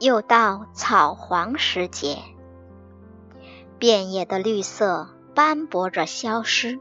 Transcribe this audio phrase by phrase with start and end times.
[0.00, 2.20] 又到草黄时节，
[3.78, 6.80] 遍野的绿色斑驳着消失，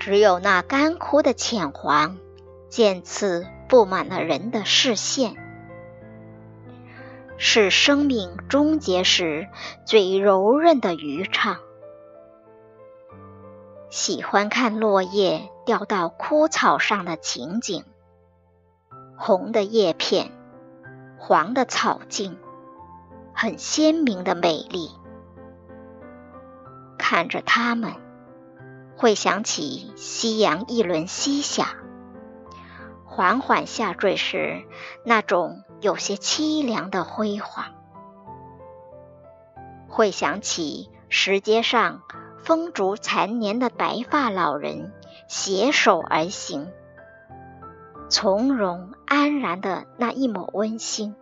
[0.00, 2.18] 只有那干枯的浅黄
[2.68, 5.36] 渐次布满了人的视线，
[7.36, 9.46] 是生命终结时
[9.86, 11.58] 最柔韧的渔唱。
[13.90, 17.84] 喜欢看落叶掉到枯草上的情景，
[19.16, 20.32] 红的叶片。
[21.20, 22.38] 黄的草茎，
[23.34, 24.90] 很鲜明的美丽。
[26.96, 27.92] 看着它们，
[28.96, 31.74] 会想起夕阳一轮西下，
[33.04, 34.62] 缓缓下坠时
[35.04, 37.64] 那种有些凄凉的辉煌；
[39.88, 42.02] 会想起石阶上
[42.44, 44.92] 风烛残年的白发老人
[45.28, 46.70] 携手而行。
[48.10, 51.14] 从容安然的那一抹温馨，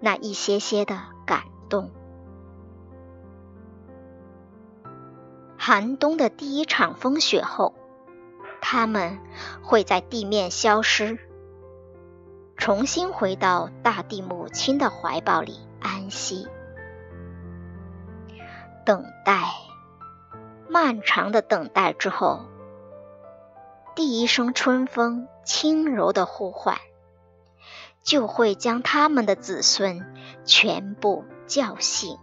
[0.00, 1.90] 那一些些的感动。
[5.56, 7.74] 寒冬的第一场风雪后，
[8.60, 9.18] 他们
[9.62, 11.18] 会在地面消失，
[12.58, 16.46] 重新回到大地母亲的怀抱里安息。
[18.84, 19.54] 等待，
[20.68, 22.42] 漫长的等待之后。
[23.98, 26.78] 第一声春风轻柔的呼唤，
[28.04, 30.06] 就会将他们的子孙
[30.44, 32.16] 全部叫醒。